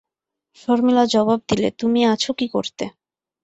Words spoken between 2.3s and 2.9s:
কী করতে।